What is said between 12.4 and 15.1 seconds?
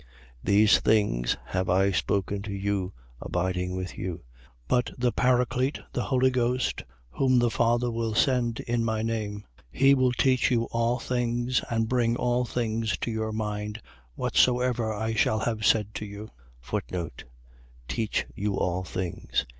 things to your mind, whatsoever